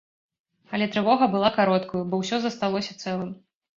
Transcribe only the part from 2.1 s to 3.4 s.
бо ўсё засталося цэлым.